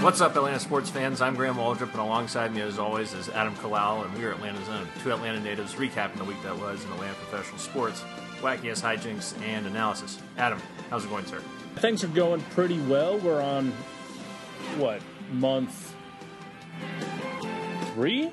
[0.00, 1.20] What's up, Atlanta sports fans?
[1.20, 4.64] I'm Graham Waldrop, and alongside me, as always, is Adam Kalal, and we are Atlanta
[4.64, 8.02] Zone, two Atlanta natives recapping the week that was in Atlanta professional sports,
[8.40, 10.18] wackiest hijinks, and analysis.
[10.38, 10.58] Adam,
[10.88, 11.42] how's it going, sir?
[11.76, 13.18] Things are going pretty well.
[13.18, 13.72] We're on,
[14.78, 15.94] what, month
[17.92, 18.30] three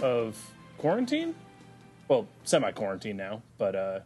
[0.00, 0.42] of
[0.78, 1.34] quarantine?
[2.08, 4.00] Well, semi quarantine now, but uh,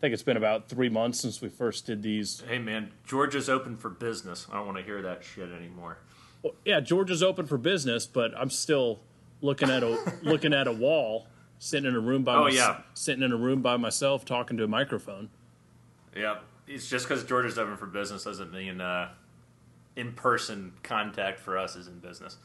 [0.00, 2.42] think it's been about three months since we first did these.
[2.48, 4.46] Hey, man, Georgia's open for business.
[4.50, 5.98] I don't want to hear that shit anymore.
[6.42, 9.00] Well, yeah, Georgia's open for business, but I'm still
[9.42, 11.26] looking at a looking at a wall,
[11.58, 12.78] sitting in a room by Oh, my- yeah.
[12.94, 15.28] sitting in a room by myself, talking to a microphone.
[16.16, 19.10] Yeah, it's just because Georgia's open for business doesn't mean uh,
[19.96, 22.36] in-person contact for us is in business.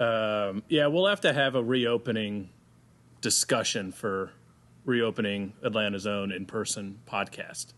[0.00, 2.48] Um, yeah, we'll have to have a reopening
[3.20, 4.32] discussion for
[4.84, 7.72] reopening Atlanta's own in person podcast.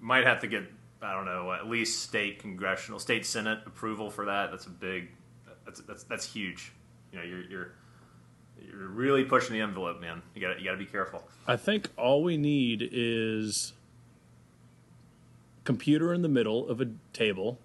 [0.00, 0.64] Might have to get
[1.02, 4.50] I don't know at least state congressional, state senate approval for that.
[4.50, 5.10] That's a big,
[5.64, 6.72] that's that's that's huge.
[7.12, 7.72] You know, you're you're
[8.60, 10.22] you're really pushing the envelope, man.
[10.34, 11.22] You got you got to be careful.
[11.46, 13.72] I think all we need is
[15.64, 17.58] computer in the middle of a table,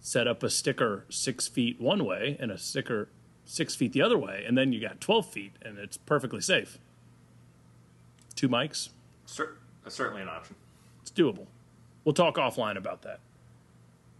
[0.00, 3.08] set up a sticker six feet one way and a sticker
[3.44, 6.78] six feet the other way, and then you got 12 feet, and it's perfectly safe.
[8.42, 8.88] Two mics,
[9.24, 10.56] Cer- certainly an option.
[11.00, 11.46] it's doable.
[12.04, 13.20] We'll talk offline about that.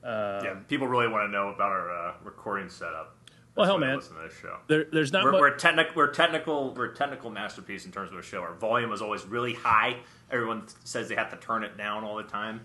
[0.04, 3.16] yeah, people really want to know about our uh, recording setup.
[3.56, 3.96] Well, hell, man.
[3.96, 4.58] listen to this show.
[4.68, 5.40] There, there's not We're, much.
[5.40, 6.72] we're, technic- we're technical.
[6.72, 8.42] We're a technical masterpiece in terms of a show.
[8.42, 9.96] Our volume is always really high.
[10.30, 12.60] Everyone says they have to turn it down all the time.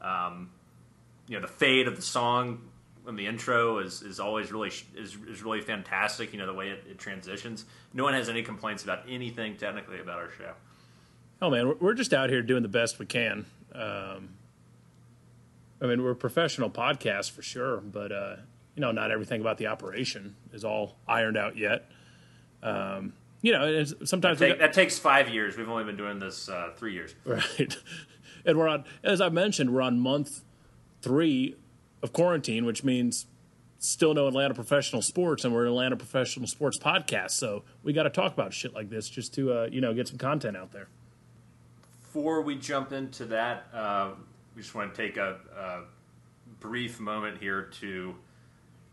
[0.00, 0.48] Um,
[1.28, 2.62] you know, the fade of the song
[3.06, 6.32] in the intro is, is always really is, is really fantastic.
[6.32, 7.66] You know, the way it, it transitions.
[7.92, 10.54] No one has any complaints about anything technically about our show.
[11.40, 13.46] Oh man, we're- just out here doing the best we can.
[13.74, 14.30] Um,
[15.80, 18.36] I mean, we're a professional podcast for sure, but uh,
[18.74, 21.90] you know, not everything about the operation is all ironed out yet.
[22.62, 25.56] Um, you know, it's, sometimes we Take, got, that takes five years.
[25.56, 27.14] We've only been doing this uh, three years.
[27.24, 27.76] right,
[28.46, 30.42] and we're on, as I mentioned, we're on month
[31.02, 31.56] three
[32.02, 33.26] of quarantine, which means
[33.78, 37.32] still no Atlanta professional sports, and we're an Atlanta professional sports podcast.
[37.32, 40.08] So we got to talk about shit like this just to uh, you know get
[40.08, 40.88] some content out there.
[42.16, 44.12] Before we jump into that, uh,
[44.54, 45.80] we just want to take a, a
[46.60, 48.14] brief moment here to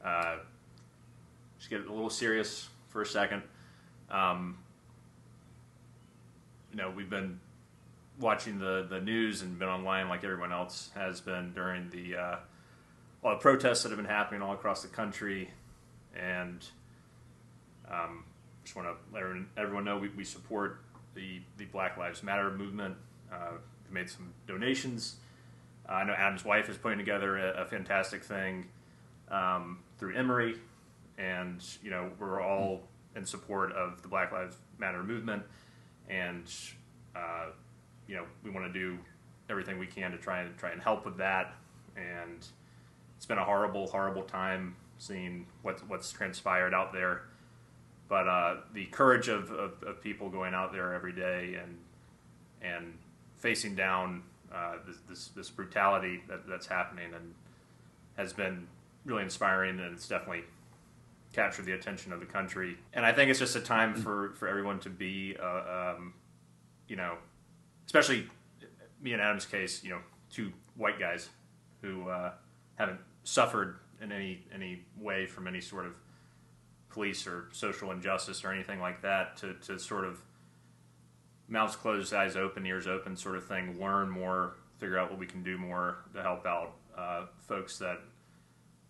[0.04, 0.36] uh,
[1.58, 3.42] just get a little serious for a second.
[4.12, 4.58] Um,
[6.72, 7.40] you know, we've been
[8.20, 12.36] watching the, the news and been online like everyone else has been during the uh,
[13.24, 15.50] all the protests that have been happening all across the country,
[16.14, 16.66] and
[17.90, 18.26] um,
[18.66, 19.24] just want to let
[19.56, 20.82] everyone, know we, we support
[21.16, 22.98] the, the Black Lives Matter movement.
[23.34, 23.58] Uh,
[23.90, 25.16] made some donations.
[25.88, 28.66] Uh, I know Adam's wife is putting together a, a fantastic thing
[29.30, 30.56] um, through Emory,
[31.18, 32.82] and you know we're all
[33.16, 35.44] in support of the Black Lives Matter movement,
[36.10, 36.52] and
[37.16, 37.48] uh,
[38.08, 38.98] you know we want to do
[39.50, 41.56] everything we can to try and try and help with that.
[41.96, 42.46] And
[43.18, 47.24] it's been a horrible, horrible time seeing what, what's transpired out there
[48.10, 51.78] but uh, the courage of, of, of people going out there every day and
[52.62, 52.94] and
[53.44, 54.24] facing down
[54.56, 57.34] uh, this, this this brutality that, that's happening and
[58.16, 58.66] has been
[59.04, 60.44] really inspiring and it's definitely
[61.34, 62.78] captured the attention of the country.
[62.94, 66.14] And I think it's just a time for, for everyone to be uh, um,
[66.88, 67.18] you know
[67.86, 68.30] especially
[69.02, 70.00] me and Adam's case you know
[70.32, 71.28] two white guys
[71.82, 72.32] who uh,
[72.76, 75.98] haven't suffered in any any way from any sort of
[76.90, 80.22] police or social injustice or anything like that to, to sort of
[81.48, 85.26] mouths closed, eyes open, ears open sort of thing, learn more, figure out what we
[85.26, 88.00] can do more to help out uh, folks that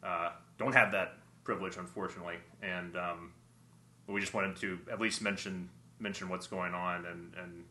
[0.03, 2.35] uh, don't have that privilege, unfortunately.
[2.61, 3.33] And um,
[4.07, 5.69] we just wanted to at least mention
[5.99, 7.63] mention what's going on and, and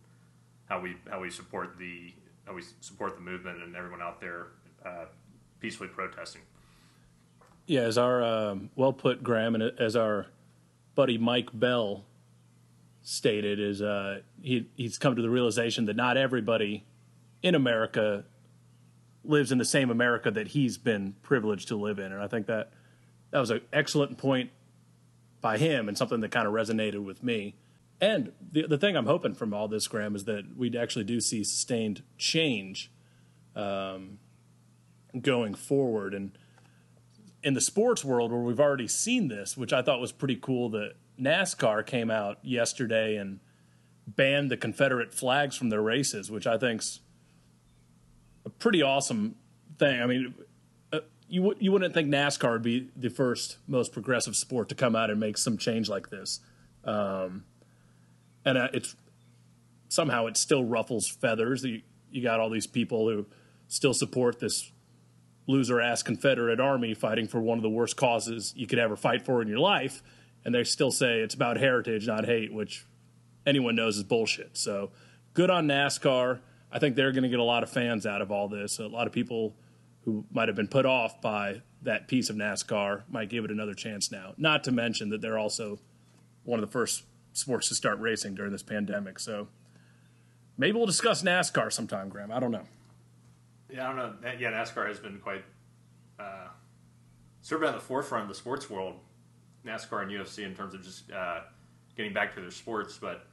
[0.67, 2.13] how we how we support the
[2.47, 4.49] how we support the movement and everyone out there
[4.85, 5.05] uh,
[5.61, 6.43] peacefully protesting.
[7.67, 10.27] Yeah, as our um, well put, Graham, and as our
[10.95, 12.05] buddy Mike Bell
[13.03, 16.85] stated, is uh, he he's come to the realization that not everybody
[17.43, 18.25] in America
[19.25, 22.47] lives in the same America that he's been privileged to live in, and I think
[22.47, 22.73] that
[23.31, 24.51] that was an excellent point
[25.41, 27.57] by him and something that kind of resonated with me.
[28.01, 31.21] And the the thing I'm hoping from all this, Graham, is that we actually do
[31.21, 32.91] see sustained change
[33.55, 34.19] um,
[35.21, 36.33] going forward and
[37.43, 40.71] in the sports world where we've already seen this, which I thought was pretty cool
[40.71, 43.41] that NASCAR came out yesterday and
[44.07, 47.01] banned the Confederate flags from their races, which I think's
[48.45, 49.37] a pretty awesome
[49.79, 50.01] thing.
[50.01, 50.35] I mean,
[50.93, 54.75] uh, you w- you wouldn't think NASCAR would be the first most progressive sport to
[54.75, 56.41] come out and make some change like this,
[56.85, 57.45] um,
[58.45, 58.97] and uh, it's
[59.89, 61.63] somehow it still ruffles feathers.
[61.63, 63.27] You, you got all these people who
[63.69, 64.73] still support this
[65.47, 69.25] loser ass Confederate army fighting for one of the worst causes you could ever fight
[69.25, 70.03] for in your life,
[70.45, 72.87] and they still say it's about heritage, not hate, which
[73.47, 74.57] anyone knows is bullshit.
[74.57, 74.91] So
[75.35, 76.41] good on NASCAR.
[76.71, 78.79] I think they're going to get a lot of fans out of all this.
[78.79, 79.55] A lot of people
[80.05, 83.75] who might have been put off by that piece of NASCAR might give it another
[83.75, 84.35] chance now.
[84.37, 85.79] Not to mention that they're also
[86.45, 89.19] one of the first sports to start racing during this pandemic.
[89.19, 89.49] So
[90.57, 92.33] maybe we'll discuss NASCAR sometime, Graham.
[92.33, 92.67] I don't know.
[93.71, 94.31] Yeah, I don't know.
[94.39, 95.45] Yeah, NASCAR has been quite
[96.19, 96.49] uh,
[97.41, 98.97] sort of at the forefront of the sports world,
[99.67, 101.41] NASCAR and UFC in terms of just uh,
[101.97, 102.99] getting back to their sports.
[103.01, 103.27] But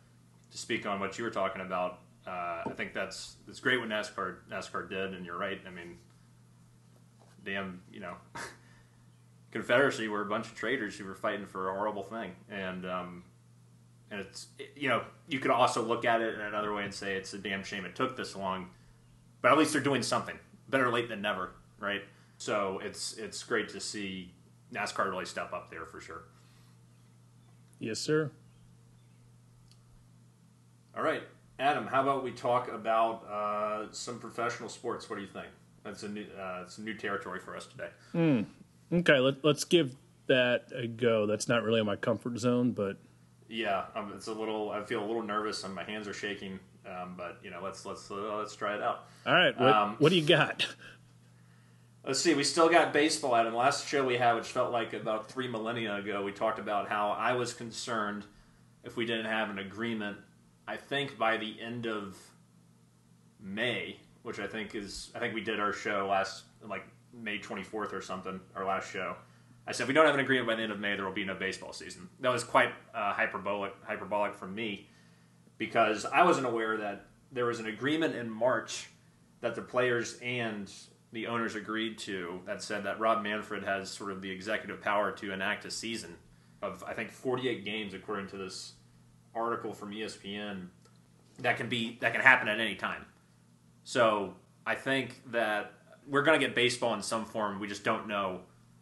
[0.52, 3.90] to speak on what you were talking about, uh, I think that's that's great what
[3.90, 5.60] NASCAR NASCAR did, and you're right.
[5.66, 5.98] I mean,
[7.44, 8.16] damn, you know,
[9.52, 13.24] Confederacy were a bunch of traitors who were fighting for a horrible thing, and um,
[14.12, 17.16] and it's you know you could also look at it in another way and say
[17.16, 18.70] it's a damn shame it took this long
[19.42, 20.38] but at least they're doing something.
[20.70, 22.04] Better late than never, right?
[22.38, 24.34] So it's it's great to see
[24.74, 26.24] NASCAR really step up there for sure.
[27.80, 28.32] Yes, sir.
[30.96, 31.24] All right,
[31.60, 31.88] Adam.
[31.88, 35.10] How about we talk about uh, some professional sports?
[35.10, 35.48] What do you think?
[35.84, 37.90] That's a new uh, it's a new territory for us today.
[38.14, 38.46] Mm.
[38.92, 39.96] Okay, let, let's give
[40.28, 41.26] that a go.
[41.26, 42.98] That's not really in my comfort zone, but
[43.48, 44.72] yeah, um, it's a little.
[44.72, 46.60] I feel a little nervous, and my hands are shaking.
[46.86, 49.06] Um, but you know, let's let's uh, let's try it out.
[49.26, 50.66] All right, what, um, what do you got?
[52.06, 52.34] Let's see.
[52.34, 53.54] We still got baseball, Adam.
[53.54, 57.10] Last show we had, which felt like about three millennia ago, we talked about how
[57.10, 58.26] I was concerned
[58.84, 60.18] if we didn't have an agreement.
[60.68, 62.18] I think by the end of
[63.40, 67.64] May, which I think is, I think we did our show last like May twenty
[67.64, 68.40] fourth or something.
[68.56, 69.16] Our last show.
[69.68, 71.12] I said, if we don't have an agreement by the end of May, there will
[71.12, 72.10] be no baseball season.
[72.22, 74.88] That was quite uh, hyperbolic, hyperbolic from me
[75.60, 78.90] because I wasn't aware that there was an agreement in March
[79.42, 80.72] that the players and
[81.12, 85.12] the owners agreed to that said that Rob Manfred has sort of the executive power
[85.14, 86.16] to enact a season
[86.62, 88.74] of I think 48 games according to this
[89.34, 90.68] article from ESPN
[91.40, 93.06] that can be that can happen at any time.
[93.84, 94.36] So
[94.66, 95.74] I think that
[96.08, 97.60] we're going to get baseball in some form.
[97.60, 98.42] We just don't know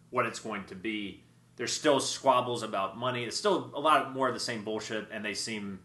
[0.09, 1.23] what it's going to be.
[1.55, 3.23] There's still squabbles about money.
[3.23, 5.79] It's still a lot more of the same bullshit, and they seem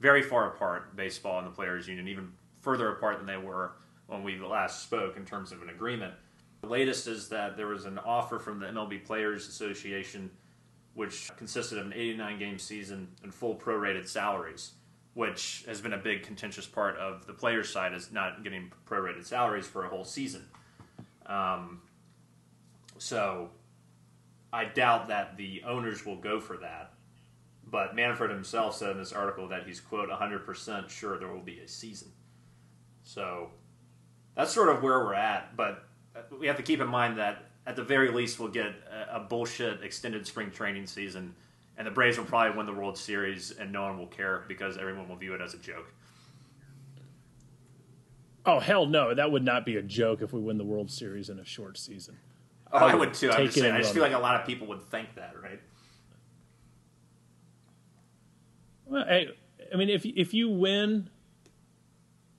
[0.00, 3.72] very far apart, baseball and the players' union, even further apart than they were
[4.06, 6.14] when we last spoke in terms of an agreement.
[6.62, 10.30] The latest is that there was an offer from the MLB Players Association,
[10.94, 14.72] which consisted of an 89 game season and full prorated salaries,
[15.14, 19.24] which has been a big contentious part of the players' side, is not getting prorated
[19.24, 20.44] salaries for a whole season.
[21.26, 21.80] Um,
[22.98, 23.50] so
[24.52, 26.92] I doubt that the owners will go for that.
[27.68, 31.58] But Manfred himself said in this article that he's, quote, 100% sure there will be
[31.58, 32.12] a season.
[33.02, 33.50] So
[34.36, 35.56] that's sort of where we're at.
[35.56, 35.82] But
[36.38, 39.20] we have to keep in mind that at the very least we'll get a, a
[39.20, 41.34] bullshit extended spring training season.
[41.78, 44.78] And the Braves will probably win the World Series and no one will care because
[44.78, 45.92] everyone will view it as a joke.
[48.46, 49.12] Oh, hell no.
[49.12, 51.76] That would not be a joke if we win the World Series in a short
[51.76, 52.16] season.
[52.72, 53.30] Oh, I, I would too.
[53.30, 53.74] I'm just saying.
[53.74, 55.60] I just feel like a lot of people would think that, right?
[58.86, 59.26] Well, I,
[59.72, 61.10] I mean, if if you win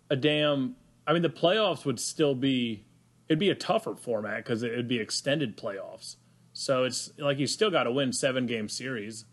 [0.10, 0.76] a damn,
[1.08, 2.84] I mean, the playoffs would still be,
[3.30, 6.18] it'd be a tougher format because it would be extended playoffs.
[6.52, 9.26] So it's like you still got to win seven game series.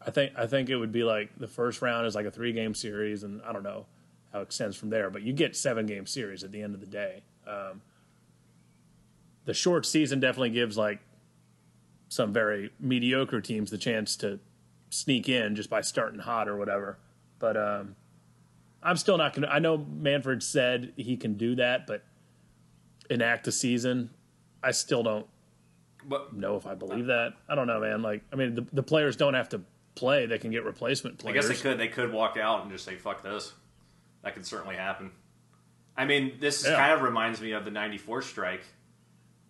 [0.00, 2.52] I think I think it would be like the first round is like a three
[2.52, 3.86] game series, and I don't know
[4.32, 6.80] how it extends from there, but you get seven game series at the end of
[6.80, 7.22] the day.
[7.46, 7.82] Um,
[9.44, 11.00] the short season definitely gives like
[12.08, 14.38] some very mediocre teams the chance to
[14.90, 16.98] sneak in just by starting hot or whatever.
[17.38, 17.96] But um,
[18.82, 19.52] I'm still not going to.
[19.52, 22.04] I know Manfred said he can do that, but
[23.10, 24.10] enact a season,
[24.62, 25.26] I still don't
[26.04, 27.34] but, know if I believe that.
[27.48, 28.02] I don't know, man.
[28.02, 29.60] Like, I mean, the, the players don't have to
[29.94, 31.44] play; they can get replacement players.
[31.44, 31.78] I guess they could.
[31.78, 33.52] They could walk out and just say "fuck this."
[34.22, 35.10] That could certainly happen.
[35.96, 36.76] I mean, this yeah.
[36.76, 38.62] kind of reminds me of the '94 strike.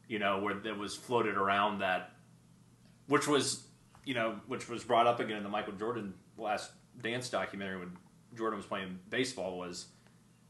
[0.09, 2.13] You know, where it was floated around that,
[3.09, 3.65] which was
[4.05, 6.71] you know, which was brought up again in the Michael Jordan Last
[7.03, 7.97] Dance documentary when
[8.39, 9.87] Jordan was playing baseball, was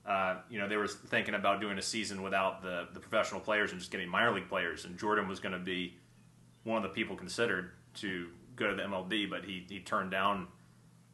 [0.06, 3.72] uh, you know they were thinking about doing a season without the the professional players
[3.72, 5.96] and just getting minor league players, and Jordan was going to be
[6.64, 10.46] one of the people considered to go to the MLB, but he he turned down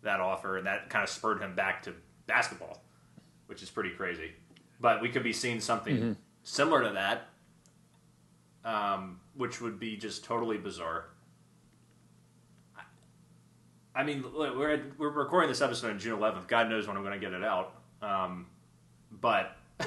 [0.02, 1.95] that offer, and that kind of spurred him back to
[2.26, 2.83] basketball,
[3.47, 4.33] which is pretty crazy.
[4.81, 6.12] But we could be seeing something mm-hmm.
[6.43, 7.28] similar to that.
[8.64, 11.07] Um, which would be just totally bizarre.
[13.94, 16.48] I mean, look, we're at, we're recording this episode on June 11th.
[16.48, 17.74] God knows when I'm going to get it out.
[18.02, 18.46] Um,
[19.10, 19.56] but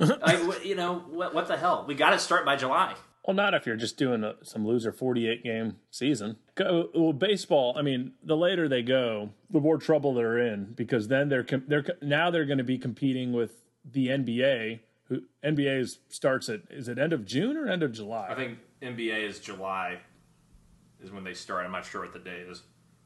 [0.00, 1.84] I, you know what, what the hell?
[1.86, 2.94] We got to start by July.
[3.26, 6.36] Well, not if you're just doing a, some loser 48 game season.
[6.54, 7.74] Go, well, baseball.
[7.76, 11.84] I mean, the later they go, the more trouble they're in because then they're they're
[12.02, 14.80] now they're going to be competing with the NBA.
[15.08, 18.28] Who NBA starts at is it end of June or end of July?
[18.28, 20.00] I think NBA is July
[21.02, 21.64] is when they start.
[21.64, 22.62] I'm not sure what the day is.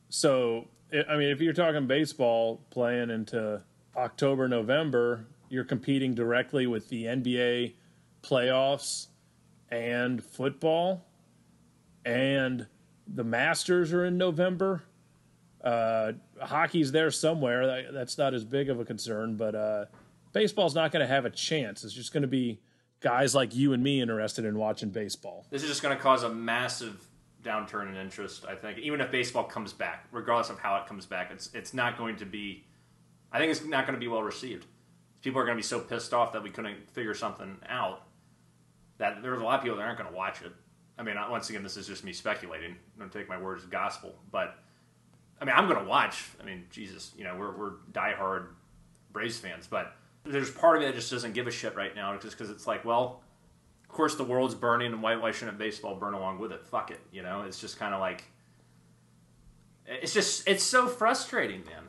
[0.08, 3.60] So I mean, if you're talking baseball playing into
[3.96, 7.74] October, November, you're competing directly with the NBA
[8.22, 9.08] playoffs
[9.70, 11.04] and football,
[12.04, 12.66] and
[13.06, 14.82] the Masters are in November.
[15.62, 17.90] Uh, hockey's there somewhere.
[17.92, 19.84] That's not as big of a concern, but uh,
[20.32, 21.84] baseball's not going to have a chance.
[21.84, 22.60] It's just going to be
[23.00, 25.46] guys like you and me interested in watching baseball.
[25.50, 27.07] This is just going to cause a massive
[27.48, 28.44] downturn in interest.
[28.46, 31.72] I think, even if baseball comes back, regardless of how it comes back, it's it's
[31.72, 32.64] not going to be.
[33.32, 34.66] I think it's not going to be well received.
[35.22, 38.02] People are going to be so pissed off that we couldn't figure something out
[38.98, 40.52] that there's a lot of people that aren't going to watch it.
[40.98, 42.76] I mean, once again, this is just me speculating.
[42.98, 44.56] Don't take my words as gospel, but
[45.40, 46.24] I mean, I'm going to watch.
[46.40, 48.48] I mean, Jesus, you know, we're we're diehard
[49.12, 52.16] Braves fans, but there's part of me that just doesn't give a shit right now,
[52.18, 53.22] just because it's like, well,
[53.88, 56.66] of course the world's burning, and why why shouldn't baseball burn along with it?
[56.66, 57.42] Fuck it, you know.
[57.42, 58.24] It's just kind of like,
[59.86, 61.84] it's just it's so frustrating, man.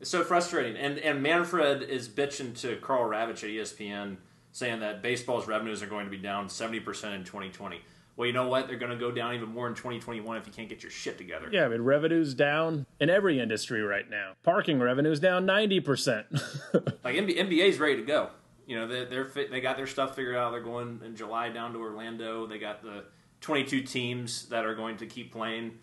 [0.00, 4.16] It's so frustrating, and and Manfred is bitching to Karl Ravech at ESPN
[4.52, 6.78] saying that baseball's revenues are going to be down 70%
[7.14, 7.80] in 2020.
[8.16, 8.68] Well, you know what?
[8.68, 11.16] They're going to go down even more in 2021 if you can't get your shit
[11.16, 11.48] together.
[11.50, 14.32] Yeah, I mean, revenue's down in every industry right now.
[14.42, 16.26] Parking revenue's down 90%.
[17.02, 18.28] like NBA, NBA's ready to go.
[18.66, 20.52] You know, they're, they're they got their stuff figured out.
[20.52, 22.46] They're going in July down to Orlando.
[22.46, 23.04] They got the
[23.40, 25.78] 22 teams that are going to keep playing.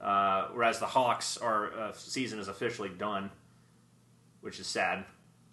[0.00, 3.30] Uh, whereas the Hawks, our uh, season is officially done,
[4.40, 5.04] which is sad.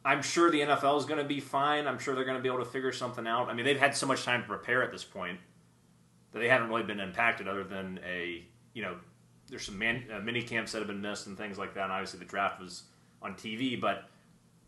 [0.04, 1.88] I'm sure the NFL is going to be fine.
[1.88, 3.50] I'm sure they're going to be able to figure something out.
[3.50, 5.40] I mean, they've had so much time to prepare at this point
[6.32, 8.96] that they haven't really been impacted, other than a you know,
[9.50, 11.84] there's some man, uh, mini camps that have been missed and things like that.
[11.84, 12.84] And obviously, the draft was
[13.22, 14.10] on TV, but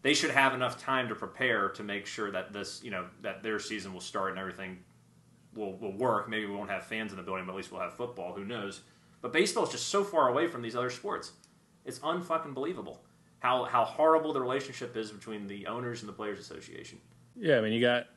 [0.04, 3.42] they should have enough time to prepare to make sure that this you know that
[3.42, 4.78] their season will start and everything
[5.56, 6.30] will will work.
[6.30, 8.34] Maybe we won't have fans in the building, but at least we'll have football.
[8.34, 8.82] Who knows?
[9.22, 11.32] But baseball is just so far away from these other sports.
[11.86, 13.02] It's unfucking believable
[13.44, 17.00] how how horrible the relationship is between the owners and the players association.
[17.36, 18.08] Yeah, I mean you got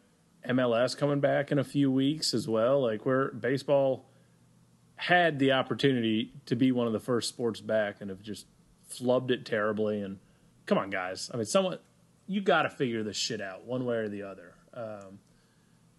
[0.48, 2.80] MLS coming back in a few weeks as well.
[2.82, 4.06] Like where baseball
[4.96, 8.46] had the opportunity to be one of the first sports back and have just
[8.90, 10.00] flubbed it terribly.
[10.00, 10.18] And
[10.66, 11.30] come on, guys.
[11.32, 11.78] I mean, someone
[12.26, 14.54] you got to figure this shit out one way or the other.
[14.75, 15.20] Um,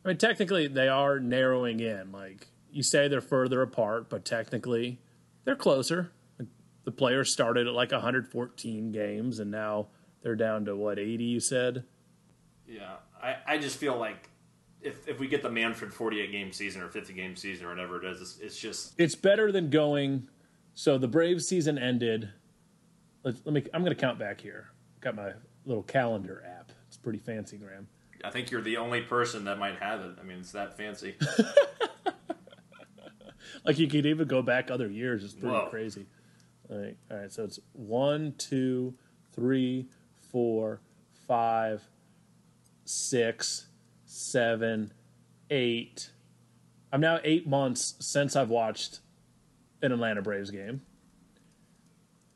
[0.04, 2.12] I mean, technically they are narrowing in.
[2.12, 5.00] Like you say, they're further apart, but technically
[5.46, 6.12] they're closer
[6.88, 9.88] the players started at like 114 games and now
[10.24, 11.84] they're down to what 80 you said
[12.66, 14.30] yeah i, I just feel like
[14.82, 18.02] if, if we get the manfred 48 game season or 50 game season or whatever
[18.02, 20.30] it is it's, it's just it's better than going
[20.76, 22.30] so the brave season ended
[23.28, 24.70] let, let me i'm going to count back here.
[25.02, 25.34] Got my
[25.66, 26.72] little calendar app.
[26.88, 27.88] It's pretty fancy graham.
[28.24, 30.18] I think you're the only person that might have it.
[30.20, 31.16] I mean it's that fancy.
[33.68, 35.24] Like you could even go back other years.
[35.24, 35.68] It's pretty Whoa.
[35.70, 36.06] crazy.
[36.70, 38.94] Like, all right, so it's one, two,
[39.34, 39.88] three,
[40.32, 40.82] four,
[41.28, 41.82] five,
[42.86, 43.68] six,
[44.06, 44.94] seven,
[45.50, 46.12] eight.
[46.92, 49.00] I'm now eight months since I've watched
[49.82, 50.82] an Atlanta Braves game,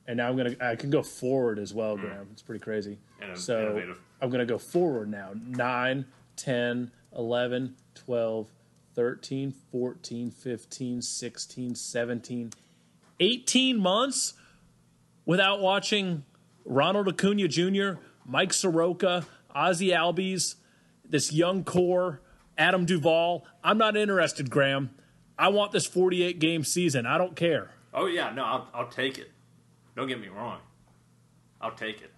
[0.07, 2.01] and now I'm gonna I can go forward as well, hmm.
[2.01, 2.27] Graham.
[2.31, 2.99] It's pretty crazy.
[3.35, 3.97] so innovative.
[4.21, 5.31] I'm gonna go forward now.
[5.33, 6.05] 9,
[6.35, 8.51] 10, 11, 12,
[8.93, 12.51] 13, 14, 15, 16, 17,
[13.19, 14.33] 18 months
[15.25, 16.23] without watching
[16.65, 20.55] Ronald Acuna Jr., Mike Soroka, Ozzy Albies,
[21.07, 22.21] this young core,
[22.57, 23.45] Adam Duvall.
[23.63, 24.91] I'm not interested, Graham.
[25.37, 27.05] I want this 48 game season.
[27.05, 27.71] I don't care.
[27.93, 29.31] Oh, yeah, no, I'll, I'll take it.
[29.95, 30.59] Don't get me wrong.
[31.59, 32.11] I'll take it.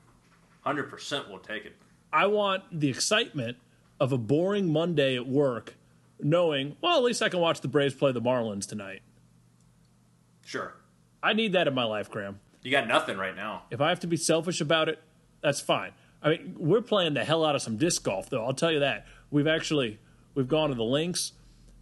[0.66, 1.76] 100% will take it.
[2.12, 3.58] I want the excitement
[4.00, 5.76] of a boring Monday at work
[6.20, 9.02] knowing, well, at least I can watch the Braves play the Marlins tonight.
[10.46, 10.76] Sure.
[11.22, 12.40] I need that in my life, Graham.
[12.62, 13.64] You got nothing right now.
[13.72, 15.02] If I have to be selfish about it,
[15.42, 15.92] that's fine.
[16.22, 18.46] I mean, we're playing the hell out of some disc golf, though.
[18.46, 19.06] I'll tell you that.
[19.30, 20.00] We've actually
[20.36, 21.34] we've gone to the links,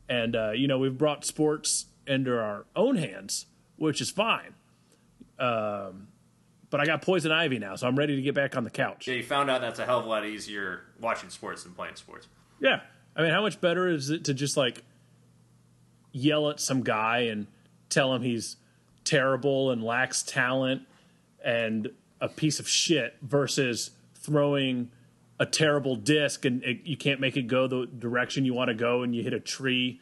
[0.10, 3.46] and uh, you know we've brought sports into our own hands,
[3.76, 4.56] which is fine.
[5.42, 6.08] Um,
[6.70, 9.08] but I got poison ivy now, so I'm ready to get back on the couch.
[9.08, 11.96] Yeah, you found out that's a hell of a lot easier watching sports than playing
[11.96, 12.28] sports.
[12.62, 12.82] Yeah,
[13.16, 14.84] I mean, how much better is it to just like
[16.14, 17.48] yell at some guy and
[17.90, 18.56] tell him he's
[19.04, 20.84] terrible and lacks talent
[21.44, 21.90] and
[22.22, 24.92] a piece of shit versus throwing
[25.40, 28.76] a terrible disc and it, you can't make it go the direction you want to
[28.76, 30.00] go and you hit a tree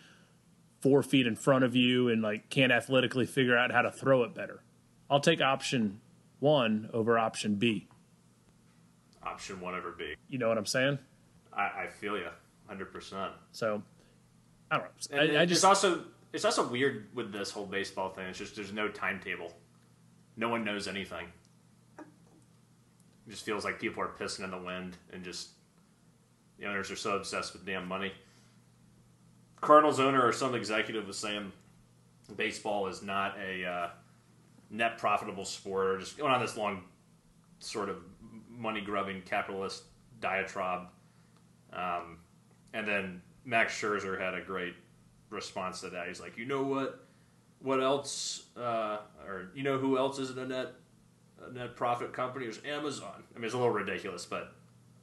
[0.81, 4.24] four feet in front of you and like can't athletically figure out how to throw
[4.24, 4.62] it better.
[5.09, 5.99] I'll take option
[6.39, 7.87] one over option B.
[9.23, 10.15] Option one over B.
[10.29, 10.99] You know what I'm saying?
[11.53, 12.27] I, I feel you,
[12.67, 13.31] hundred percent.
[13.51, 13.81] So
[14.71, 15.19] I don't know.
[15.19, 18.27] And I, I it's also it's also weird with this whole baseball thing.
[18.27, 19.53] It's just there's no timetable.
[20.37, 21.27] No one knows anything.
[21.97, 25.49] It just feels like people are pissing in the wind and just
[26.57, 28.11] the owners are so obsessed with damn money.
[29.61, 31.51] Cardinals owner or some executive was saying
[32.35, 33.89] baseball is not a uh,
[34.69, 36.83] net profitable sport or just going on this long
[37.59, 37.97] sort of
[38.49, 39.83] money grubbing capitalist
[40.19, 40.88] diatribe.
[41.73, 42.19] Um,
[42.73, 44.75] and then Max Scherzer had a great
[45.29, 46.07] response to that.
[46.07, 47.05] He's like, you know what?
[47.61, 48.43] What else?
[48.55, 50.73] Uh, or you know who else is a net
[51.43, 52.45] a net profit company?
[52.45, 53.23] Is Amazon.
[53.35, 54.53] I mean, it's a little ridiculous, but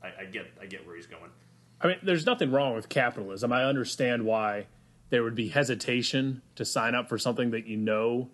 [0.03, 1.31] I, I get I get where he's going.
[1.81, 3.53] I mean, there's nothing wrong with capitalism.
[3.53, 4.67] I understand why
[5.11, 8.31] there would be hesitation to sign up for something that you know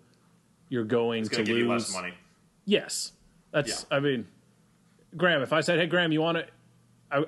[0.73, 1.67] you're going to lose.
[1.67, 2.13] less money.
[2.65, 3.11] Yes,
[3.51, 3.85] that's.
[3.91, 3.97] Yeah.
[3.97, 4.27] I mean,
[5.15, 5.43] Graham.
[5.43, 6.47] If I said, "Hey, Graham, you want to?"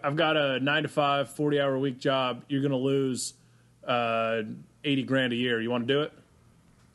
[0.04, 2.42] I've got a nine to five, 40 hour a week job.
[2.50, 3.36] You're going to lose
[3.88, 4.42] uh,
[4.84, 5.62] 80 grand a year.
[5.62, 6.12] You want to do it?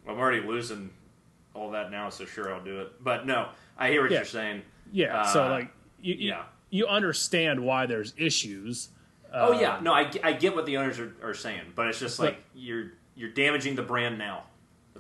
[0.09, 0.91] I'm already losing
[1.55, 3.05] all that now, so sure I'll do it.
[3.05, 4.19] But no, I hear what Yeah.
[4.19, 4.63] you're saying.
[4.91, 5.23] Yeah.
[5.25, 5.69] so Uh, like,
[6.03, 6.43] you, yeah.
[6.71, 8.89] you understand why there's issues.
[9.33, 12.01] Oh Um, yeah, no, I, I get what the owners are, are saying, but it's
[12.01, 14.43] just like you're you're damaging the brand now.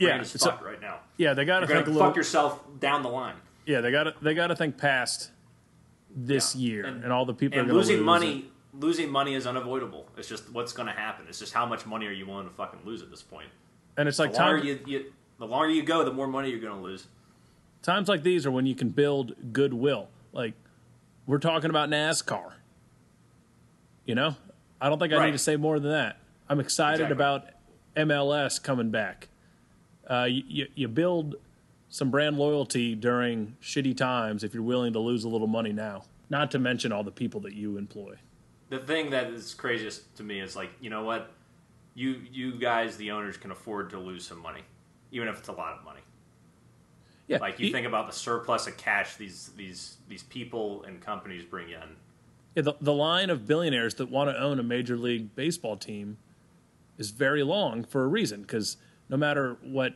[0.00, 1.00] Yeah, it's fucked right now.
[1.18, 2.14] Yeah, they got to think fuck little.
[2.16, 3.36] yourself down the line.
[3.66, 5.30] yeah, they got to they got to think past
[6.14, 6.68] this Yeah.
[6.68, 10.08] year and, And- all the people are And losing lose money, losing money is unavoidable.
[10.16, 11.26] It's just what's going to happen.
[11.28, 13.48] It's just how much money are you willing to fucking lose at this point.
[13.96, 16.50] and it's like The longer time, you, you the longer you go, the more money
[16.50, 17.06] you're going to lose.
[17.82, 20.08] times like these are when you can build goodwill.
[20.32, 20.54] Like
[21.26, 22.52] we're talking about NASCAR.
[24.06, 24.34] You know,
[24.80, 25.26] I don't think I Right.
[25.26, 26.16] need to say more than that.
[26.48, 27.14] I'm excited Exactly.
[27.14, 27.48] about
[27.96, 29.28] MLS coming back.
[30.10, 31.36] Uh, you, you, build
[31.88, 36.02] some brand loyalty during shitty times if you're willing to lose a little money now.
[36.28, 38.16] Not to mention all the people that you employ.
[38.70, 41.30] The thing that is craziest to me is like, you know what?
[41.94, 44.62] You you guys, the owners, can afford to lose some money,
[45.12, 46.00] even if it's a lot of money.
[47.26, 51.00] Yeah, Like you e- think about the surplus of cash these these these people and
[51.00, 51.96] companies bring in.
[52.56, 56.18] Yeah, the, the line of billionaires that want to own a major league baseball team
[56.98, 58.76] is very long for a reason because
[59.10, 59.94] no matter what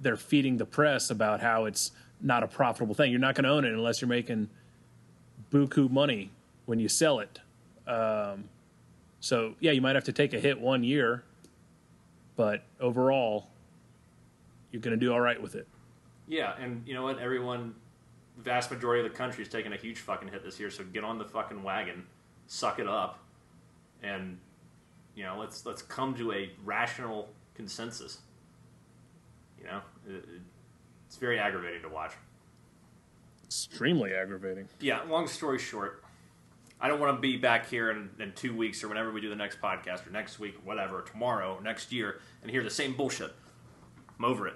[0.00, 3.50] they're feeding the press about how it's not a profitable thing, you're not going to
[3.50, 4.48] own it unless you're making
[5.52, 6.30] buku money
[6.64, 7.38] when you sell it.
[7.86, 8.44] Um,
[9.20, 11.22] so yeah, you might have to take a hit one year,
[12.36, 13.48] but overall,
[14.72, 15.68] you're going to do all right with it.
[16.26, 17.18] Yeah, and you know what?
[17.18, 17.74] Everyone,
[18.38, 20.70] vast majority of the country is taking a huge fucking hit this year.
[20.70, 22.04] So get on the fucking wagon,
[22.46, 23.20] suck it up,
[24.02, 24.38] and
[25.14, 28.18] you know let's let's come to a rational consensus.
[29.58, 30.24] You know, it, it-
[31.06, 32.12] it's very aggravating to watch.
[33.44, 34.68] Extremely aggravating.
[34.80, 36.02] Yeah, long story short,
[36.80, 39.28] I don't want to be back here in, in two weeks or whenever we do
[39.30, 43.32] the next podcast or next week, whatever, tomorrow, next year, and hear the same bullshit.
[44.18, 44.54] I'm over it.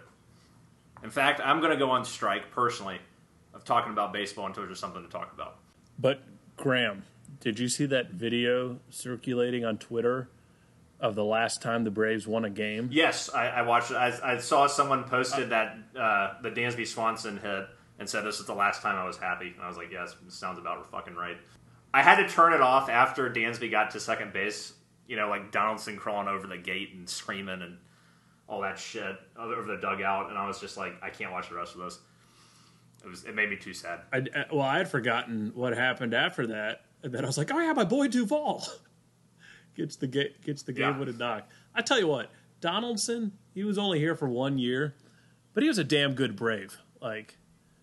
[1.05, 2.99] In fact, I'm going to go on strike personally
[3.55, 5.59] of talking about baseball until there's something to talk about.
[6.01, 6.21] But
[6.57, 7.05] Graham,
[7.39, 10.29] did you see that video circulating on Twitter
[11.01, 12.89] of the last time the Braves won a game?
[12.93, 13.91] Yes, I, I watched.
[13.93, 17.67] I, I saw someone posted that uh, the Dansby Swanson hit
[17.99, 19.53] and said this is the last time I was happy.
[19.55, 21.37] And I was like, yes, sounds about fucking right.
[21.93, 24.73] I had to turn it off after Dansby got to second base.
[25.07, 27.79] You know, like Donaldson crawling over the gate and screaming and
[28.49, 31.55] all that shit over the dugout, and I was just like, I can't watch the
[31.55, 31.99] rest of this.
[33.05, 34.01] It was it made me too sad.
[34.13, 37.59] I, well, I had forgotten what happened after that, and then I was like, "Oh
[37.59, 38.67] yeah, my boy Duvall
[39.81, 40.99] gets the ga- gets the game Yeah.
[40.99, 44.95] with a knock." I tell you what, Donaldson, he was only here for one year,
[45.55, 46.79] but he was a damn good Brave.
[47.01, 47.37] Like,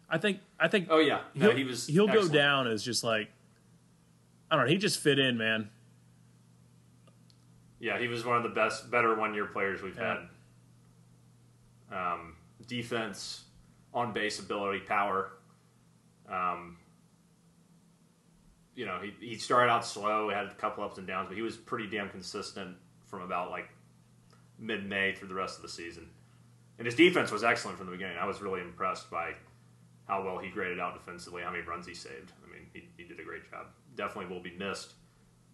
[0.10, 1.88] I think I think Oh yeah, no, he'll, he was.
[1.88, 3.30] he'll go down as just like
[4.50, 4.72] I don't know.
[4.72, 5.70] He just fit in, man.
[7.80, 10.18] Yeah, he was one of the best, better one year players we've Yeah.
[11.90, 12.14] had.
[12.14, 12.36] Um,
[12.68, 13.46] defense,
[13.94, 15.32] on base ability, power.
[16.30, 16.78] Um,
[18.78, 21.42] you know, he, he started out slow, had a couple ups and downs, but he
[21.42, 23.68] was pretty damn consistent from about like
[24.58, 26.10] mid May through the rest of the season.
[26.78, 28.18] And his defense was excellent from the beginning.
[28.18, 29.34] I was really impressed by
[30.08, 32.32] how well he graded out defensively, how many runs he saved.
[32.48, 33.66] I mean, he, he did a great job.
[33.96, 34.94] Definitely will be missed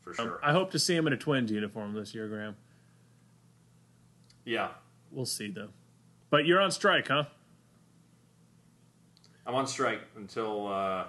[0.02, 0.40] for sure.
[0.44, 2.58] I hope to see him in a Twins uniform this year, Graham.
[4.46, 4.68] Yeah,
[5.14, 5.70] We'll see though.
[6.30, 7.26] But you're on strike, huh?
[9.46, 11.06] I'm on strike until uh,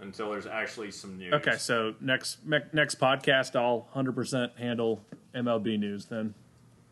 [0.00, 1.32] until there's actually some news.
[1.34, 5.04] Okay, so next next podcast, I'll 100% handle
[5.34, 6.06] MLB news.
[6.06, 6.34] Then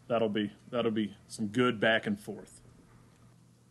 [0.09, 2.61] that'll be that'll be some good back and forth.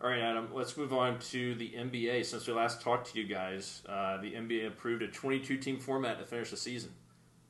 [0.04, 0.50] All right, Adam.
[0.52, 2.26] Let's move on to the NBA.
[2.26, 6.26] Since we last talked to you guys, uh, the NBA approved a 22-team format to
[6.26, 6.92] finish the season,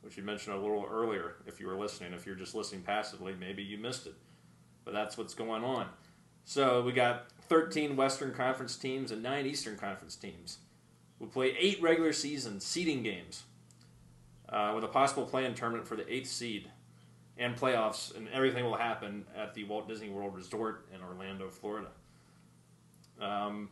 [0.02, 1.36] which you mentioned a little earlier.
[1.48, 4.16] If you were listening, if you're just listening passively, maybe you missed it.
[4.84, 5.88] But that's what's going on.
[6.44, 10.58] So we got 13 Western Conference teams and nine Eastern Conference teams.
[11.22, 13.44] We'll play eight regular season seeding games
[14.50, 16.68] uh, with a possible play-in tournament for the eighth seed
[17.38, 21.90] and playoffs, and everything will happen at the Walt Disney World Resort in Orlando, Florida.
[23.22, 23.70] Um,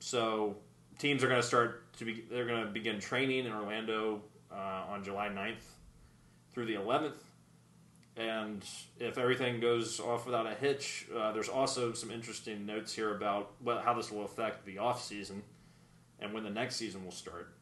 [0.00, 0.56] so
[0.98, 4.86] teams are going to start to be they're going to begin training in Orlando uh,
[4.88, 5.62] on July 9th
[6.52, 7.22] through the 11th.
[8.16, 8.64] And
[8.98, 13.52] if everything goes off without a hitch, uh, there's also some interesting notes here about
[13.64, 15.44] how this will affect the off season
[16.20, 17.54] and when the next season will start.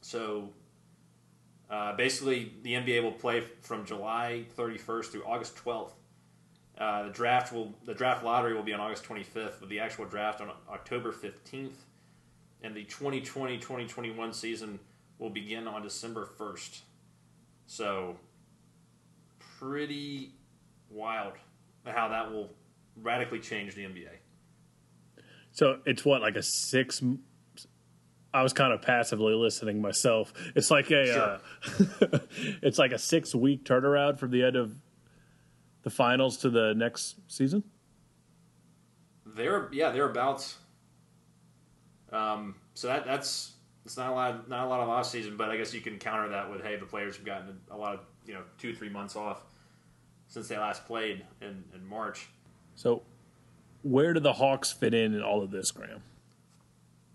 [0.00, 0.50] So
[1.70, 5.92] uh, basically, the NBA will play from July 31st through August 12th.
[6.78, 10.04] Uh, the draft will the draft lottery will be on August 25th, with the actual
[10.04, 11.74] draft on October 15th,
[12.62, 14.78] and the 2020-2021 season
[15.18, 16.82] will begin on December 1st.
[17.66, 18.16] So,
[19.58, 20.32] pretty
[20.88, 21.34] wild
[21.84, 22.50] how that will
[23.02, 24.08] radically change the NBA.
[25.52, 27.02] So it's what like a six.
[28.32, 30.32] I was kind of passively listening myself.
[30.54, 31.40] It's like a, Sure.
[32.12, 32.18] uh,
[32.62, 34.74] it's like a six week turnaround from the end of
[35.82, 37.64] the finals to the next season.
[39.24, 40.58] They're yeah, thereabouts.
[42.12, 43.52] Um, so that that's
[43.84, 45.98] it's not a lot not a lot of off season, but I guess you can
[45.98, 48.88] counter that with hey, the players have gotten a lot of you know two three
[48.88, 49.44] months off
[50.26, 52.28] since they last played in, in March.
[52.74, 53.02] So,
[53.82, 56.02] where do the Hawks fit in in all of this, Graham?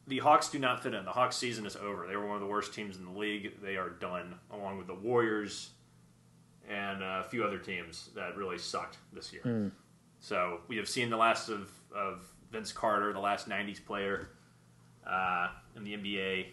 [0.08, 1.06] The Hawks do not fit in.
[1.06, 2.06] The Hawks season is over.
[2.08, 3.62] They were one of the worst teams in the league.
[3.62, 5.70] They are done, along with the Warriors
[6.70, 9.42] and a few other teams that really sucked this year.
[10.20, 14.30] So we have seen the last of, of Vince Carter, the last '90s player
[15.08, 16.48] uh, in the NBA,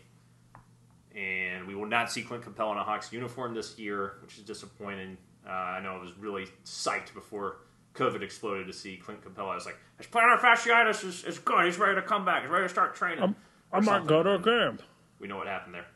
[1.17, 4.45] and we will not see Clint Capela in a Hawks uniform this year, which is
[4.45, 5.17] disappointing.
[5.47, 7.59] Uh, I know I was really psyched before
[8.01, 9.53] COVID exploded to see Clint Capela.
[9.53, 11.67] I was like, his plantar fasciitis is, is good.
[11.67, 12.43] He's ready to come back.
[12.43, 13.23] He's ready to start training.
[13.23, 13.37] I'm,
[13.73, 14.09] I might something.
[14.09, 14.79] go to a game.
[15.19, 15.87] We know what happened there.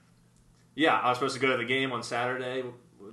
[0.75, 2.63] Yeah, I was supposed to go to the game on Saturday.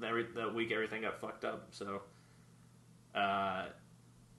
[0.04, 1.68] Every, that week, everything got fucked up.
[1.72, 2.02] So,
[3.16, 3.66] uh,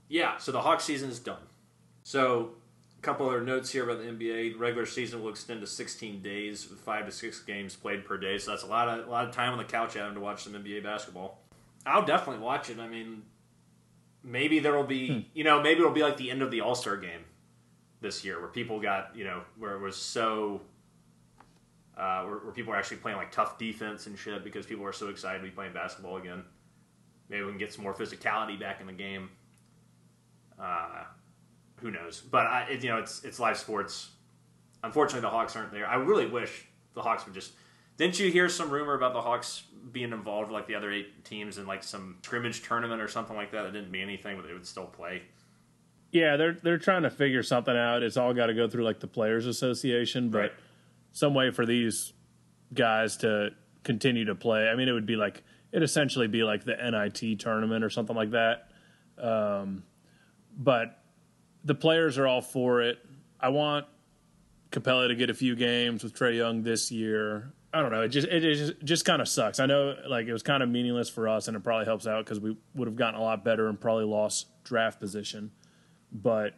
[0.08, 1.42] yeah, so the Hawk season is done.
[2.02, 2.52] So,
[2.98, 4.52] a couple other notes here about the NBA.
[4.52, 8.18] The regular season will extend to 16 days with five to six games played per
[8.18, 8.38] day.
[8.38, 10.44] So that's a lot of a lot of time on the couch, Adam, to watch
[10.44, 11.38] some NBA basketball.
[11.84, 12.78] I'll definitely watch it.
[12.78, 13.22] I mean,
[14.22, 16.74] maybe there will be, you know, maybe it'll be like the end of the All
[16.74, 17.24] Star game
[18.00, 20.62] this year, where people got, you know, where it was so
[21.96, 24.92] uh, where, where people are actually playing like tough defense and shit because people are
[24.92, 26.42] so excited to be playing basketball again.
[27.28, 29.30] Maybe we can get some more physicality back in the game.
[30.60, 31.04] Uh,
[31.76, 32.20] who knows?
[32.20, 34.10] But I, it, you know, it's it's live sports.
[34.84, 35.86] Unfortunately, the Hawks aren't there.
[35.86, 37.52] I really wish the Hawks would just.
[38.02, 39.62] Didn't you hear some rumor about the Hawks
[39.92, 43.52] being involved like the other eight teams in like some scrimmage tournament or something like
[43.52, 43.62] that?
[43.62, 45.22] That didn't mean anything, but they would still play.
[46.10, 48.02] Yeah, they're they're trying to figure something out.
[48.02, 50.52] It's all got to go through like the players association, but Right.
[51.12, 52.12] some way for these
[52.74, 53.50] guys to
[53.84, 54.68] continue to play.
[54.68, 58.16] I mean, it would be like it essentially be like the NIT tournament or something
[58.16, 58.68] like that.
[59.16, 59.84] Um,
[60.58, 60.98] but
[61.64, 62.98] the players are all for it.
[63.38, 63.86] I want
[64.72, 67.52] Capela to get a few games with Trae Young this year.
[67.74, 68.02] I don't know.
[68.02, 69.58] It just it, just, just kind of sucks.
[69.58, 72.24] I know like it was kind of meaningless for us, and it probably helps out
[72.24, 75.52] because we would have gotten a lot better and probably lost draft position,
[76.12, 76.54] but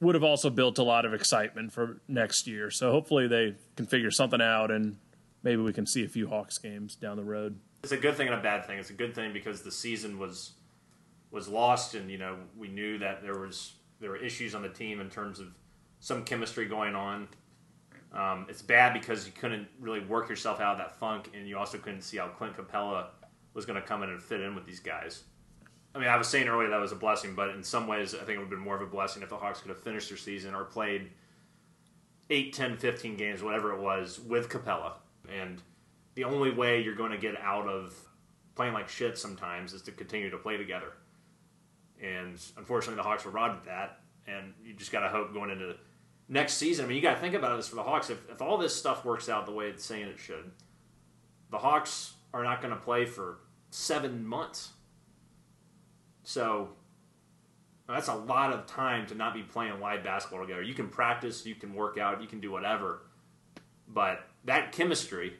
[0.00, 2.70] would have also built a lot of excitement for next year.
[2.70, 4.96] So hopefully they can figure something out, and
[5.42, 7.60] maybe we can see a few Hawks games down the road.
[7.82, 8.78] it's a good thing and a bad thing.
[8.78, 10.52] It's a good thing because the season was
[11.30, 14.68] was lost, and you know we knew that there was there were issues on the
[14.68, 15.48] team in terms of
[16.00, 17.28] some chemistry going on.
[18.12, 21.56] Um, it's bad because you couldn't really work yourself out of that funk, and you
[21.56, 23.06] also couldn't see how Clint Capela
[23.54, 25.24] was going to come in and fit in with these guys.
[25.94, 28.18] I mean, I was saying earlier that was a blessing, but in some ways, I
[28.18, 30.08] think it would have been more of a blessing if the Hawks could have finished
[30.08, 31.10] their season or played
[32.30, 34.92] 8, 10, 15 games, whatever it was, with Capela.
[35.28, 35.60] And
[36.14, 37.94] the only way you're going to get out of
[38.54, 40.92] playing like shit sometimes is to continue to play together.
[42.00, 44.00] And unfortunately, the Hawks were robbed of that.
[44.26, 45.76] And you just got to hope going into
[46.30, 46.86] next season.
[46.86, 48.08] I mean, you got to think about this for the Hawks.
[48.08, 50.50] If, if all this stuff works out the way it's saying it should,
[51.50, 53.40] the Hawks are not going to play for
[53.70, 54.70] seven months.
[56.22, 56.70] So
[57.88, 60.62] that's a lot of time to not be playing live basketball together.
[60.62, 63.02] You can practice, you can work out, you can do whatever,
[63.88, 65.34] but that chemistry,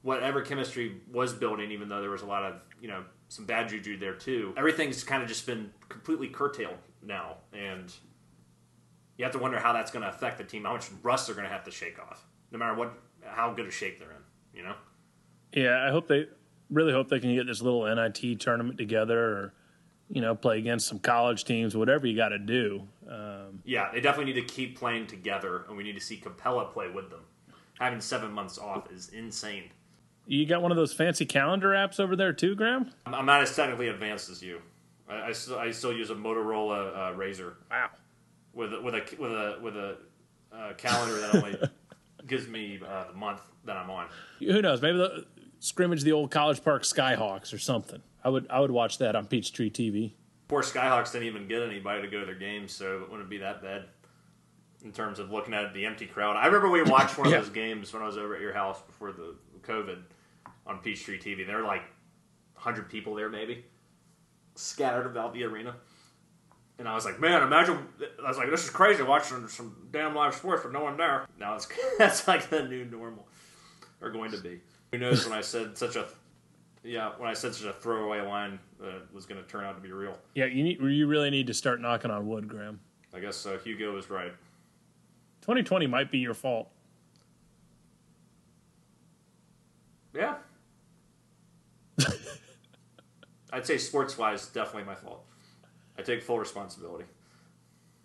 [0.00, 3.68] whatever chemistry was building, even though there was a lot of you know some bad
[3.68, 4.54] juju there too.
[4.56, 7.92] Everything's kind of just been completely curtailed now, and
[9.20, 10.64] you have to wonder how that's going to affect the team.
[10.64, 13.66] How much rust they're going to have to shake off, no matter what, how good
[13.66, 14.58] a shape they're in.
[14.58, 14.74] You know.
[15.52, 16.26] Yeah, I hope they
[16.70, 19.54] really hope they can get this little NIT tournament together, or
[20.08, 22.88] you know, play against some college teams, whatever you got to do.
[23.06, 26.72] Um, yeah, they definitely need to keep playing together, and we need to see Capela
[26.72, 27.20] play with them.
[27.78, 29.64] Having seven months off is insane.
[30.26, 32.90] You got one of those fancy calendar apps over there too, Graham?
[33.04, 34.62] I'm not as technically advanced as you.
[35.10, 37.52] I, I, still, I still use a Motorola uh, Razr.
[37.70, 37.90] Wow.
[38.52, 39.96] With a, with a with a with a
[40.52, 41.56] uh, calendar that only
[42.26, 44.08] gives me uh, the month that I'm on.
[44.40, 44.82] Who knows?
[44.82, 45.26] Maybe the
[45.60, 48.02] scrimmage the old College Park Skyhawks or something.
[48.24, 50.12] I would I would watch that on Peachtree TV.
[50.48, 53.38] Poor Skyhawks didn't even get anybody to go to their games, so it wouldn't be
[53.38, 53.84] that bad
[54.84, 56.36] in terms of looking at the empty crowd.
[56.36, 58.80] I remember we watched one of those games when I was over at your house
[58.82, 59.98] before the COVID
[60.66, 61.46] on Peachtree TV.
[61.46, 61.82] There were like
[62.54, 63.64] 100 people there, maybe,
[64.54, 65.76] scattered about the arena.
[66.80, 67.78] And I was like, man, imagine.
[68.24, 71.26] I was like, this is crazy watching some damn live sports with no one there.
[71.38, 73.28] Now it's that's like the new normal,
[74.00, 74.62] or going to be.
[74.90, 76.06] Who knows when I said such a,
[76.82, 79.82] yeah, when I said such a throwaway line that was going to turn out to
[79.82, 80.16] be real.
[80.34, 82.80] Yeah, you need, you really need to start knocking on wood, Graham.
[83.14, 84.32] I guess uh, Hugo was right.
[85.42, 86.70] 2020 might be your fault.
[90.14, 90.36] Yeah.
[93.52, 95.26] I'd say sports wise, definitely my fault.
[96.00, 97.04] I take full responsibility.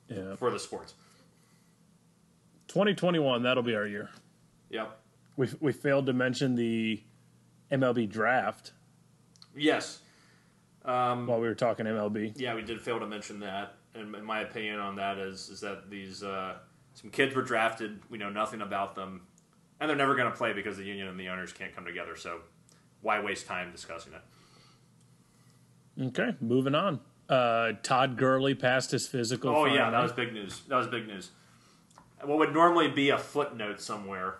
[0.10, 0.36] Yeah.
[0.36, 0.94] For the sports.
[2.68, 4.10] 2021, that'll be our year.
[4.70, 5.00] Yep.
[5.38, 7.02] We we failed to mention the
[7.72, 8.74] MLB draft.
[9.56, 10.00] Yes.
[10.84, 12.34] Um, While we were talking MLB.
[12.36, 13.76] Yeah, we did fail to mention that.
[13.96, 16.58] And my opinion on that is is that these uh,
[16.94, 18.02] some kids were drafted.
[18.10, 19.22] We know nothing about them,
[19.80, 22.16] and they're never going to play because the union and the owners can't come together.
[22.18, 22.42] So
[23.02, 26.08] why waste time discussing it?
[26.08, 27.00] Okay, moving on.
[27.28, 29.50] Uh, Todd Gurley passed his physical.
[29.50, 29.78] Oh finally.
[29.78, 30.62] yeah, that was big news.
[30.68, 31.32] That was big news.
[32.24, 34.36] What would normally be a footnote somewhere,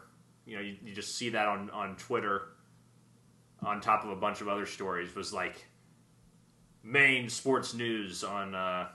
[0.46, 2.50] you know, you, you just see that on on Twitter,
[3.62, 5.66] on top of a bunch of other stories, was like
[6.84, 8.88] main sports news on uh,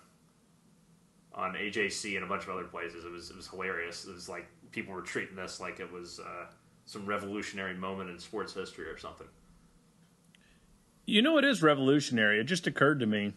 [1.35, 3.05] on AJC and a bunch of other places.
[3.05, 4.05] It was it was hilarious.
[4.05, 6.47] It was like people were treating this like it was uh,
[6.87, 9.27] some revolutionary moment in sports history or something.
[11.07, 12.39] You know, it is revolutionary.
[12.39, 13.33] It just occurred to me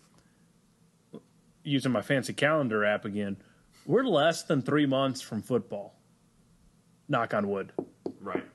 [1.64, 3.38] using my fancy calendar app again.
[3.86, 5.96] We're less than three months from football.
[7.08, 7.72] Knock on wood.
[8.20, 8.46] Right.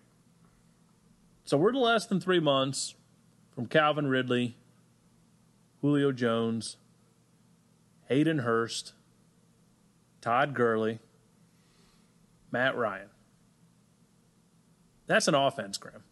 [1.44, 2.94] So we're less than three months
[3.54, 4.56] from Calvin Ridley,
[5.80, 6.76] Julio Jones,
[8.08, 8.92] Hayden Hurst,
[10.20, 10.98] Todd Gurley,
[12.50, 13.08] Matt Ryan.
[15.06, 16.04] That's an offense, Graham.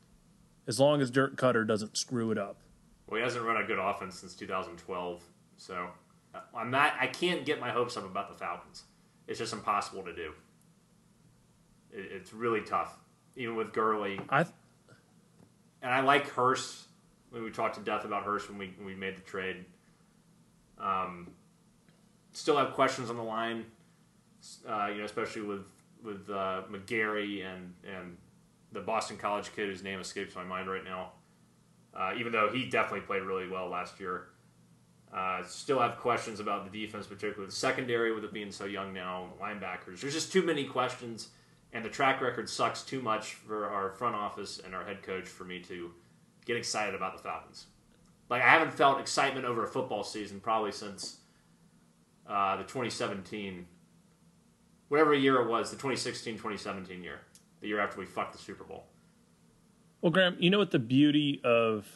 [0.66, 2.56] As long as Dirk Koetter doesn't screw it up.
[3.06, 5.22] Well, he hasn't run a good offense since 2012,
[5.56, 5.88] so
[6.54, 6.94] I'm not.
[7.00, 8.84] I can't get my hopes up about the Falcons.
[9.26, 10.32] It's just impossible to do.
[11.92, 12.96] It, it's really tough,
[13.36, 14.20] even with Gurley.
[14.28, 14.54] I th-
[15.82, 16.84] and I like Hurst.
[17.30, 19.64] When we talked to death about Hurst when we when we made the trade.
[20.78, 21.30] Um,
[22.32, 23.64] still have questions on the line,
[24.68, 25.66] uh, you know, especially with
[26.02, 28.16] with uh, McGary and and
[28.72, 31.12] the Boston College kid whose name escapes my mind right now.
[31.94, 34.28] Uh, even though he definitely played really well last year.
[35.16, 38.92] Uh, still have questions about the defense, particularly the secondary, with it being so young
[38.92, 40.02] now, the linebackers.
[40.02, 41.30] There's just too many questions,
[41.72, 45.26] and the track record sucks too much for our front office and our head coach
[45.26, 45.90] for me to
[46.44, 47.66] get excited about the Falcons.
[48.28, 51.16] Like, I haven't felt excitement over a football season probably since
[52.28, 53.66] uh, the 2017,
[54.88, 57.20] whatever year it was, the 2016 2017 year,
[57.62, 58.84] the year after we fucked the Super Bowl.
[60.02, 61.86] Well, Graham, you know what the beauty of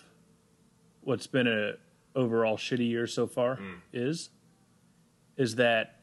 [1.02, 1.74] what's been a
[2.14, 3.80] overall shitty year so far mm.
[3.92, 4.30] is?
[5.36, 6.00] Is that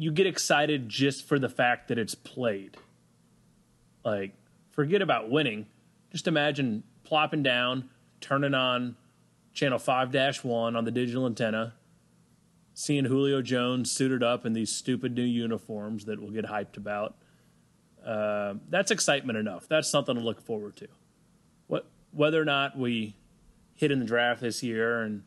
[0.00, 2.78] you get excited just for the fact that it's played.
[4.02, 4.32] Like,
[4.70, 5.66] forget about winning.
[6.10, 8.96] Just imagine plopping down, turning on
[9.52, 11.74] channel 5 1 on the digital antenna,
[12.72, 17.16] seeing Julio Jones suited up in these stupid new uniforms that we'll get hyped about.
[18.02, 19.68] Uh, that's excitement enough.
[19.68, 20.88] That's something to look forward to.
[21.66, 23.16] What, whether or not we
[23.80, 25.22] hit in the draft this year and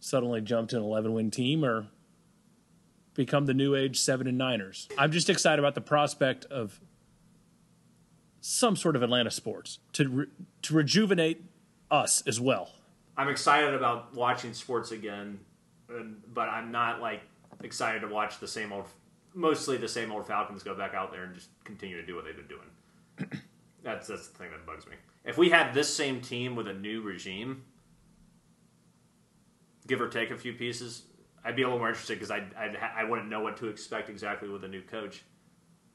[0.00, 1.88] suddenly jump to an 11 win team or
[3.12, 4.88] become the new age seven and niners.
[4.96, 6.80] I'm just excited about the prospect of
[8.40, 10.26] some sort of Atlanta sports to re-
[10.62, 11.44] to rejuvenate
[11.90, 12.70] us as well.
[13.14, 15.38] I'm excited about watching sports again,
[16.32, 17.20] but I'm not like
[17.62, 18.86] excited to watch the same old,
[19.34, 22.24] mostly the same old Falcons go back out there and just continue to do what
[22.24, 23.40] they've been doing.
[23.82, 24.94] that's that's the thing that bugs me.
[25.26, 27.64] If we had this same team with a new regime,
[29.86, 31.02] give or take a few pieces,
[31.44, 32.44] I'd be a little more interested because I
[32.96, 35.22] I wouldn't know what to expect exactly with a new coach,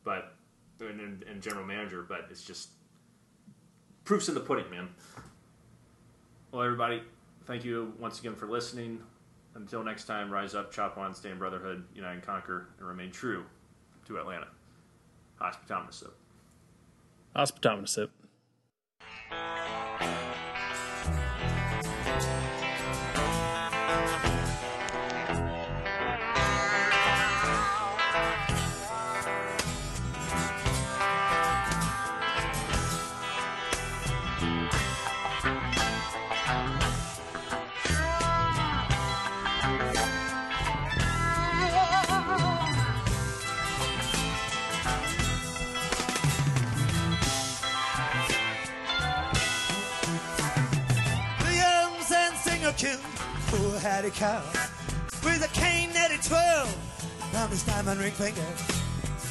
[0.04, 0.36] but
[0.80, 2.06] and, and general manager.
[2.08, 2.70] But it's just
[4.04, 4.90] proofs in the pudding, man.
[6.52, 7.04] Well, everybody,
[7.46, 9.02] thank you once again for listening.
[9.56, 13.12] Until next time, rise up, chop on, stay in brotherhood, unite and conquer, and remain
[13.12, 13.44] true
[14.06, 14.48] to Atlanta.
[15.42, 16.12] Hospitometer
[17.36, 18.10] Hospitometer
[19.30, 19.67] had
[53.88, 54.44] cow
[55.24, 56.76] with a cane that he twirled
[57.34, 58.42] round his diamond ring finger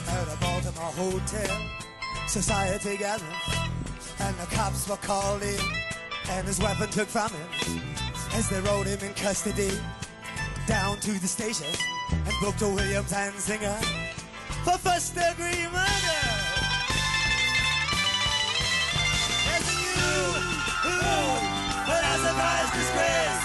[0.09, 1.61] at a Baltimore hotel.
[2.27, 3.27] Society gathered
[4.19, 5.61] and the cops were called in
[6.31, 7.83] and his weapon took from him
[8.33, 9.79] as they rode him in custody
[10.67, 11.67] down to the station
[12.11, 13.79] and booked a Williams and Singer
[14.65, 16.23] for first degree murder.
[19.53, 20.09] As you,
[20.81, 20.99] who,
[21.85, 23.36] but I surprised disgrace.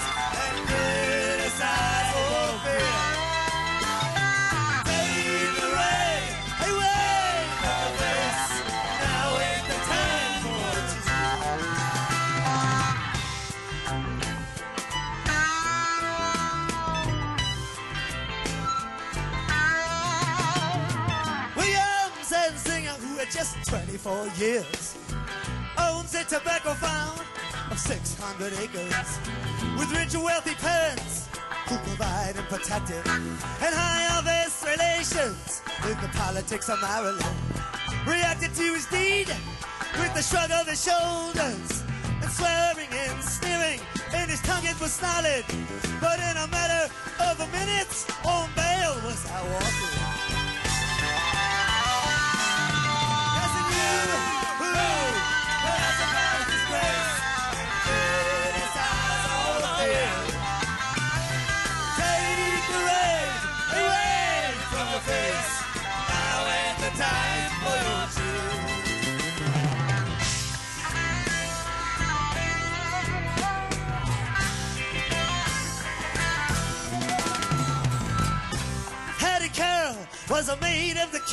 [23.72, 24.98] 24 years.
[25.78, 27.18] Owns a tobacco farm
[27.70, 29.18] of 600 acres
[29.78, 31.30] with rich and wealthy parents
[31.68, 37.24] who provide and protect him and high office relations in the politics of Maryland.
[38.06, 39.28] Reacted to his deed
[39.96, 41.82] with a shrug of his shoulders
[42.20, 43.80] and swearing and sneering,
[44.12, 45.46] and his tongue it was solid.
[45.98, 46.92] But in a matter
[47.24, 47.88] of a minute,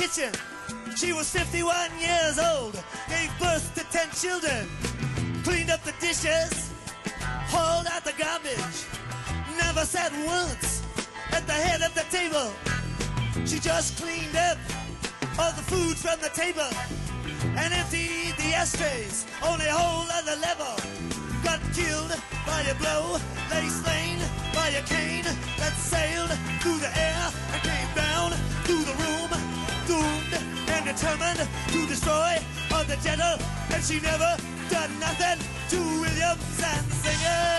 [0.10, 0.34] kitchen.
[0.96, 2.74] She was 51 years old,
[3.10, 4.68] gave birth to 10 children,
[5.44, 6.72] cleaned up the dishes,
[7.48, 8.86] hauled out the garbage,
[9.58, 10.84] never sat once
[11.32, 12.52] at the head of the table.
[13.46, 14.58] She just cleaned up
[15.38, 16.70] all the food from the table
[17.58, 20.74] and emptied the ashtrays on a whole other level.
[21.44, 22.14] Got killed
[22.46, 23.18] by a blow,
[23.52, 24.18] lay slain
[24.54, 25.26] by a cane
[25.58, 27.39] that sailed through the air
[31.00, 32.38] determined to destroy
[32.74, 33.38] all the gentle,
[33.72, 34.36] and she never
[34.70, 37.59] done nothing to Williams and Singer.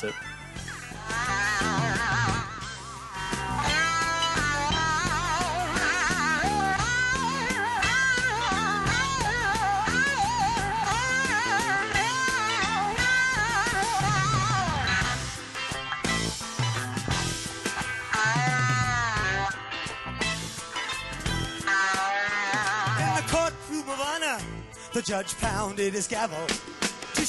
[0.00, 0.14] Courtroom
[23.90, 24.00] of
[24.92, 26.46] the judge pounded his gavel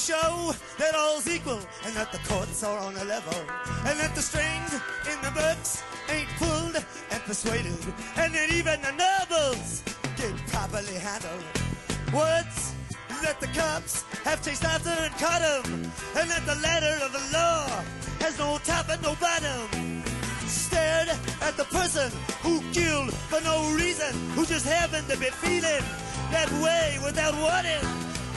[0.02, 3.38] show that all's equal and that the courts are on a level
[3.86, 4.74] and that the strings
[5.06, 7.78] in the books ain't pulled and persuaded
[8.16, 9.84] and that even the nobles
[10.16, 11.44] get properly handled.
[12.12, 12.74] Words
[13.22, 15.84] that the cops have chased after and caught him,
[16.18, 17.66] and that the letter of the law
[18.18, 20.02] has no top and no bottom.
[20.46, 21.10] Stared
[21.42, 22.10] at the person
[22.42, 25.84] who killed for no reason, who just happened to be feeling
[26.34, 27.84] that way without warning.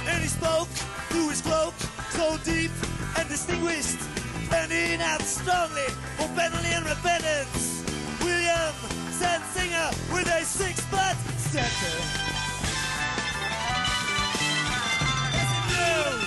[0.07, 0.69] And he spoke
[1.15, 1.73] through his cloak,
[2.09, 2.71] so deep
[3.17, 4.01] and distinguished,
[4.47, 5.87] standing out strongly
[6.17, 7.83] for penalty and repentance.
[8.19, 8.75] William
[9.15, 11.95] Sansinger with a six-butt center.
[15.71, 16.24] Yes,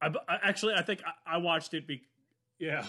[0.00, 1.86] I, I actually I think I, I watched it.
[1.86, 2.02] Be,
[2.58, 2.84] yeah,